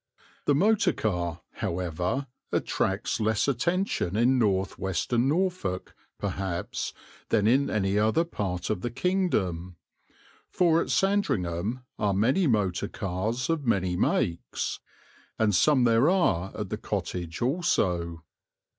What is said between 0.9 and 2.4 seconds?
car, however,